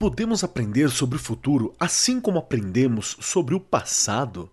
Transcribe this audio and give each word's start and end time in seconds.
Podemos 0.00 0.44
aprender 0.44 0.90
sobre 0.90 1.16
o 1.16 1.20
futuro 1.20 1.74
assim 1.76 2.20
como 2.20 2.38
aprendemos 2.38 3.16
sobre 3.20 3.56
o 3.56 3.58
passado? 3.58 4.48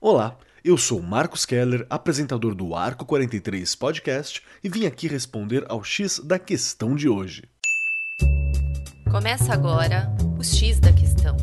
Olá, 0.00 0.38
eu 0.64 0.78
sou 0.78 1.02
Marcos 1.02 1.44
Keller, 1.44 1.86
apresentador 1.90 2.54
do 2.54 2.74
Arco 2.74 3.04
43 3.04 3.74
Podcast, 3.74 4.42
e 4.64 4.70
vim 4.70 4.86
aqui 4.86 5.06
responder 5.06 5.66
ao 5.68 5.84
X 5.84 6.18
da 6.20 6.38
questão 6.38 6.94
de 6.94 7.10
hoje. 7.10 7.44
Começa 9.10 9.52
agora 9.52 10.10
o 10.38 10.42
X 10.42 10.80
da 10.80 10.94
questão. 10.94 11.36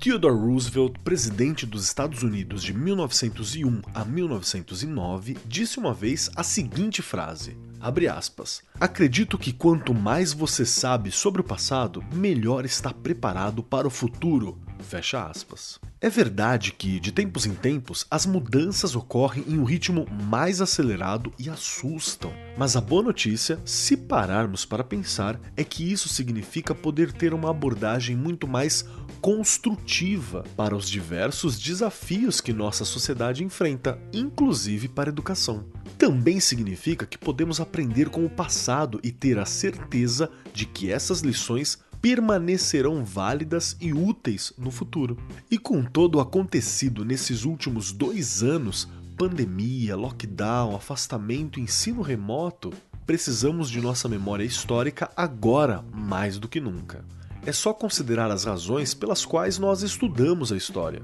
Theodore 0.00 0.38
Roosevelt, 0.38 0.98
presidente 1.04 1.66
dos 1.66 1.84
Estados 1.84 2.22
Unidos 2.22 2.62
de 2.62 2.72
1901 2.72 3.82
a 3.94 4.06
1909, 4.06 5.36
disse 5.44 5.78
uma 5.78 5.92
vez 5.92 6.30
a 6.34 6.42
seguinte 6.42 7.02
frase: 7.02 7.58
Abre 7.84 8.08
aspas. 8.08 8.62
Acredito 8.80 9.36
que 9.36 9.52
quanto 9.52 9.92
mais 9.92 10.32
você 10.32 10.64
sabe 10.64 11.10
sobre 11.10 11.42
o 11.42 11.44
passado, 11.44 12.02
melhor 12.14 12.64
está 12.64 12.90
preparado 12.90 13.62
para 13.62 13.86
o 13.86 13.90
futuro. 13.90 14.58
Fecha 14.78 15.26
aspas. 15.26 15.78
É 16.00 16.08
verdade 16.08 16.72
que, 16.72 16.98
de 16.98 17.12
tempos 17.12 17.44
em 17.44 17.52
tempos, 17.54 18.06
as 18.10 18.24
mudanças 18.24 18.96
ocorrem 18.96 19.44
em 19.46 19.58
um 19.58 19.64
ritmo 19.64 20.06
mais 20.10 20.62
acelerado 20.62 21.30
e 21.38 21.50
assustam. 21.50 22.32
Mas 22.56 22.74
a 22.74 22.80
boa 22.80 23.02
notícia, 23.02 23.60
se 23.66 23.98
pararmos 23.98 24.64
para 24.64 24.82
pensar, 24.82 25.38
é 25.54 25.62
que 25.62 25.92
isso 25.92 26.08
significa 26.08 26.74
poder 26.74 27.12
ter 27.12 27.34
uma 27.34 27.50
abordagem 27.50 28.16
muito 28.16 28.48
mais 28.48 28.86
construtiva 29.20 30.42
para 30.56 30.74
os 30.74 30.88
diversos 30.88 31.60
desafios 31.60 32.40
que 32.40 32.52
nossa 32.54 32.86
sociedade 32.86 33.44
enfrenta, 33.44 33.98
inclusive 34.10 34.88
para 34.88 35.10
a 35.10 35.12
educação. 35.12 35.66
Também 35.98 36.40
significa 36.40 37.06
que 37.06 37.16
podemos 37.16 37.60
aprender 37.60 38.08
com 38.08 38.24
o 38.24 38.30
passado 38.30 39.00
e 39.02 39.12
ter 39.12 39.38
a 39.38 39.46
certeza 39.46 40.30
de 40.52 40.66
que 40.66 40.90
essas 40.90 41.20
lições 41.20 41.78
permanecerão 42.02 43.04
válidas 43.04 43.76
e 43.80 43.92
úteis 43.92 44.52
no 44.58 44.70
futuro. 44.70 45.16
E 45.50 45.56
com 45.56 45.82
todo 45.82 46.16
o 46.16 46.20
acontecido 46.20 47.04
nesses 47.04 47.44
últimos 47.44 47.92
dois 47.92 48.42
anos 48.42 48.88
pandemia, 49.16 49.94
lockdown, 49.94 50.74
afastamento, 50.74 51.60
ensino 51.60 52.02
remoto 52.02 52.72
precisamos 53.06 53.70
de 53.70 53.80
nossa 53.80 54.08
memória 54.08 54.44
histórica 54.44 55.10
agora 55.16 55.84
mais 55.92 56.38
do 56.38 56.48
que 56.48 56.60
nunca. 56.60 57.04
É 57.46 57.52
só 57.52 57.72
considerar 57.72 58.30
as 58.30 58.44
razões 58.44 58.92
pelas 58.92 59.24
quais 59.24 59.58
nós 59.58 59.82
estudamos 59.82 60.50
a 60.50 60.56
história 60.56 61.02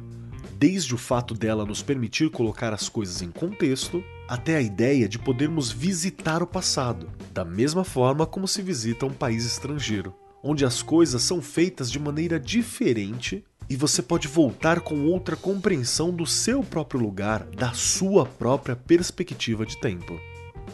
desde 0.61 0.95
o 0.95 0.98
fato 0.98 1.33
dela 1.33 1.65
nos 1.65 1.83
permitir 1.83 2.28
colocar 2.31 2.75
as 2.75 2.87
coisas 2.87 3.22
em 3.22 3.31
contexto, 3.31 4.05
até 4.31 4.56
a 4.56 4.62
ideia 4.62 5.06
de 5.06 5.19
podermos 5.19 5.70
visitar 5.70 6.42
o 6.42 6.47
passado, 6.47 7.11
da 7.34 7.45
mesma 7.45 7.84
forma 7.84 8.25
como 8.25 8.48
se 8.48 8.62
visita 8.62 9.05
um 9.05 9.12
país 9.12 9.45
estrangeiro 9.45 10.14
onde 10.42 10.64
as 10.64 10.83
coisas 10.83 11.22
são 11.22 11.41
feitas 11.41 11.91
de 11.91 11.98
maneira 11.98 12.39
diferente 12.39 13.45
e 13.69 13.77
você 13.77 14.03
pode 14.03 14.27
voltar 14.27 14.81
com 14.81 15.05
outra 15.05 15.37
compreensão 15.37 16.11
do 16.11 16.27
seu 16.27 16.62
próprio 16.62 17.00
lugar, 17.00 17.45
da 17.45 17.72
sua 17.72 18.27
própria 18.27 18.75
perspectiva 18.75 19.64
de 19.64 19.78
tempo. 19.78 20.19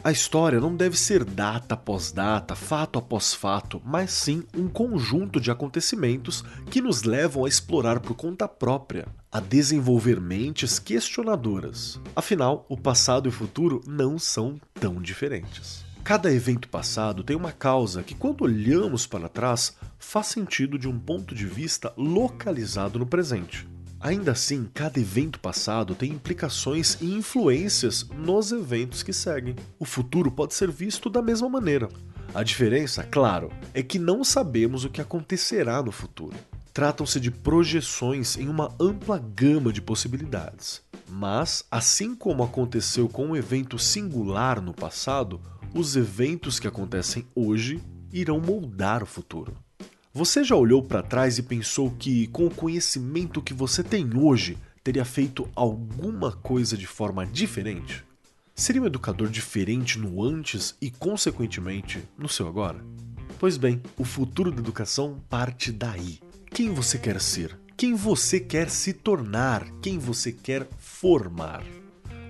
A 0.05 0.13
história 0.13 0.61
não 0.61 0.77
deve 0.77 0.97
ser 0.97 1.25
data 1.25 1.75
após 1.75 2.13
data, 2.13 2.55
fato 2.55 2.99
após 2.99 3.35
fato, 3.35 3.83
mas 3.85 4.13
sim 4.13 4.45
um 4.57 4.69
conjunto 4.69 5.41
de 5.41 5.51
acontecimentos 5.51 6.45
que 6.71 6.81
nos 6.81 7.03
levam 7.03 7.45
a 7.45 7.49
explorar 7.49 7.99
por 7.99 8.15
conta 8.15 8.47
própria, 8.47 9.09
a 9.33 9.41
desenvolver 9.41 10.21
mentes 10.21 10.79
questionadoras. 10.79 12.01
Afinal, 12.15 12.65
o 12.69 12.77
passado 12.77 13.27
e 13.27 13.31
o 13.31 13.33
futuro 13.33 13.81
não 13.87 14.19
são 14.19 14.61
tão 14.75 15.03
diferentes. 15.03 15.85
Cada 16.05 16.33
evento 16.33 16.69
passado 16.69 17.25
tem 17.25 17.37
uma 17.37 17.51
causa 17.51 18.01
que, 18.01 18.15
quando 18.15 18.43
olhamos 18.43 19.09
para 19.09 19.29
trás, 19.29 19.77
faz 19.99 20.29
sentido 20.29 20.79
de 20.79 20.87
um 20.87 20.97
ponto 20.97 21.35
de 21.35 21.47
vista 21.47 21.93
localizado 21.97 22.97
no 22.97 23.07
presente. 23.07 23.67
Ainda 24.07 24.31
assim, 24.31 24.69
cada 24.73 25.01
evento 25.01 25.41
passado 25.41 25.93
tem 25.93 26.13
implicações 26.13 26.97
e 27.01 27.13
influências 27.13 28.09
nos 28.17 28.53
eventos 28.53 29.03
que 29.03 29.13
seguem. 29.13 29.57
O 29.81 29.85
futuro 29.85 30.31
pode 30.31 30.55
ser 30.55 30.71
visto 30.71 31.11
da 31.11 31.21
mesma 31.21 31.49
maneira. 31.49 31.89
A 32.33 32.45
diferença, 32.45 33.03
claro, 33.03 33.51
é 33.75 33.83
que 33.83 33.99
não 33.99 34.23
sabemos 34.23 34.85
o 34.85 34.91
que 34.91 35.01
acontecerá 35.01 35.83
no 35.83 35.91
futuro. 35.91 36.37
Tratam-se 36.73 37.19
de 37.19 37.33
projeções 37.33 38.37
em 38.37 38.49
uma 38.49 38.73
ampla 38.79 39.19
gama 39.19 39.73
de 39.73 39.83
possibilidades. 39.83 40.83
Mas, 41.09 41.65
assim 41.69 42.15
como 42.15 42.45
aconteceu 42.45 43.09
com 43.09 43.27
um 43.27 43.37
evento 43.37 43.77
singular 43.77 44.61
no 44.61 44.73
passado, 44.73 45.41
os 45.75 45.97
eventos 45.97 46.61
que 46.61 46.69
acontecem 46.69 47.27
hoje 47.35 47.83
irão 48.13 48.39
moldar 48.39 49.03
o 49.03 49.07
futuro. 49.07 49.66
Você 50.17 50.43
já 50.43 50.57
olhou 50.57 50.83
para 50.83 51.03
trás 51.03 51.37
e 51.37 51.43
pensou 51.43 51.91
que, 51.91 52.27
com 52.29 52.47
o 52.47 52.51
conhecimento 52.51 53.43
que 53.43 53.53
você 53.53 53.83
tem 53.83 54.17
hoje, 54.17 54.57
teria 54.83 55.05
feito 55.05 55.47
alguma 55.55 56.33
coisa 56.33 56.75
de 56.75 56.87
forma 56.87 57.27
diferente? 57.27 58.03
Seria 58.55 58.81
um 58.81 58.87
educador 58.87 59.29
diferente 59.29 59.99
no 59.99 60.25
antes 60.25 60.75
e, 60.81 60.91
consequentemente, 60.91 62.03
no 62.17 62.31
seu 62.31 62.49
agora? 62.49 62.83
Pois 63.39 63.59
bem, 63.59 63.83
o 63.99 64.05
futuro 64.07 64.51
da 64.51 64.59
educação 64.59 65.23
parte 65.29 65.71
daí. 65.71 66.19
Quem 66.47 66.73
você 66.73 66.97
quer 66.97 67.21
ser? 67.21 67.55
Quem 67.77 67.95
você 67.95 68.41
quer 68.41 68.71
se 68.71 68.95
tornar? 68.95 69.71
Quem 69.83 69.99
você 69.99 70.33
quer 70.33 70.67
formar? 70.79 71.63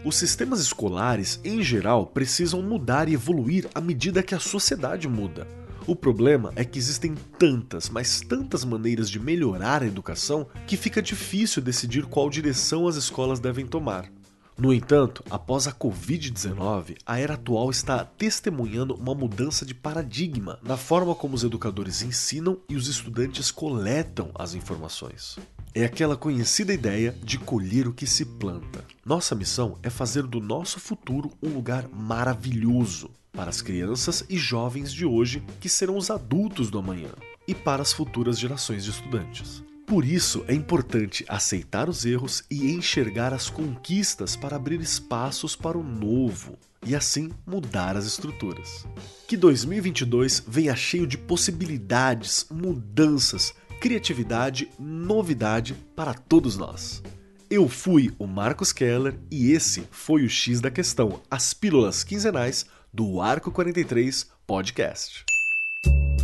Os 0.05 0.17
sistemas 0.17 0.59
escolares, 0.59 1.39
em 1.45 1.63
geral, 1.63 2.05
precisam 2.05 2.61
mudar 2.61 3.09
e 3.09 3.15
evoluir 3.15 3.69
à 3.73 3.81
medida 3.81 4.25
que 4.25 4.35
a 4.35 4.41
sociedade 4.41 5.07
muda. 5.09 5.47
O 5.87 5.95
problema 5.95 6.53
é 6.57 6.65
que 6.65 6.81
existem 6.81 7.15
tantas, 7.39 7.89
mas 7.89 8.21
tantas 8.21 8.65
maneiras 8.65 9.09
de 9.09 9.21
melhorar 9.21 9.85
a 9.85 9.87
educação 9.87 10.49
que 10.67 10.77
fica 10.77 11.01
difícil 11.01 11.63
decidir 11.63 12.07
qual 12.07 12.29
direção 12.29 12.89
as 12.89 12.97
escolas 12.97 13.39
devem 13.39 13.65
tomar. 13.65 14.11
No 14.59 14.75
entanto, 14.75 15.23
após 15.31 15.69
a 15.69 15.73
Covid-19, 15.73 16.97
a 17.07 17.21
era 17.21 17.35
atual 17.35 17.71
está 17.71 18.05
testemunhando 18.05 18.95
uma 18.95 19.15
mudança 19.15 19.65
de 19.65 19.75
paradigma 19.75 20.59
na 20.61 20.77
forma 20.77 21.15
como 21.15 21.37
os 21.37 21.45
educadores 21.45 22.03
ensinam 22.03 22.59
e 22.69 22.75
os 22.75 22.89
estudantes 22.89 23.53
coletam 23.53 24.33
as 24.35 24.55
informações. 24.55 25.39
É 25.73 25.85
aquela 25.85 26.17
conhecida 26.17 26.75
ideia 26.75 27.15
de 27.23 27.39
colher 27.39 27.87
o 27.87 27.93
que 27.93 28.09
se 28.09 28.25
planta. 28.25 28.83
Nossa 29.05 29.37
missão 29.37 29.79
é 29.85 29.91
fazer 29.91 30.25
do 30.25 30.41
nosso 30.41 30.81
futuro 30.81 31.31
um 31.41 31.51
lugar 31.51 31.87
maravilhoso 31.89 33.11
para 33.37 33.51
as 33.51 33.61
crianças 33.63 34.25
e 34.29 34.39
jovens 34.39 34.93
de 34.93 35.05
hoje 35.05 35.43
que 35.61 35.69
serão 35.69 35.97
os 35.97 36.11
adultos 36.11 36.71
do 36.71 36.79
amanhã 36.79 37.11
e 37.47 37.55
para 37.55 37.83
as 37.83 37.93
futuras 37.93 38.39
gerações 38.39 38.83
de 38.85 38.91
estudantes. 38.91 39.63
Por 39.87 40.05
isso 40.05 40.45
é 40.49 40.55
importante 40.55 41.25
aceitar 41.29 41.89
os 41.89 42.05
erros 42.05 42.43
e 42.51 42.73
enxergar 42.73 43.33
as 43.33 43.49
conquistas 43.49 44.35
para 44.35 44.57
abrir 44.57 44.81
espaços 44.81 45.55
para 45.55 45.79
o 45.79 45.83
novo 45.85 46.59
e 46.85 46.97
assim 46.97 47.31
mudar 47.47 47.97
as 47.97 48.07
estruturas. 48.07 48.85
Que 49.29 49.37
2022 49.37 50.43
venha 50.49 50.75
cheio 50.75 51.07
de 51.07 51.17
possibilidades, 51.17 52.47
mudanças 52.51 53.55
criatividade, 53.81 54.69
novidade 54.79 55.75
para 55.95 56.15
todos 56.15 56.57
nós. 56.57 57.03
Eu 57.49 57.69
fui 57.69 58.13
o 58.19 58.27
Marcos 58.27 58.73
Keller 58.73 59.19
e 59.31 59.53
esse 59.53 59.85
foi 59.91 60.25
o 60.25 60.29
X 60.29 60.61
da 60.61 60.71
Questão, 60.71 61.23
as 61.31 61.55
pílulas 61.55 62.03
quinzenais 62.03 62.67
do 62.97 63.21
Arco 63.21 63.53
43 63.53 64.27
Podcast. 64.47 65.23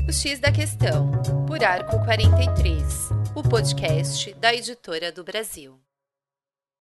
O 0.08 0.10
X 0.10 0.40
da 0.40 0.50
Questão, 0.50 1.12
por 1.46 1.62
Arco 1.62 2.02
43, 2.02 3.10
o 3.34 3.42
podcast 3.42 4.32
da 4.40 4.54
editora 4.54 5.12
do 5.12 5.22
Brasil. 5.22 5.78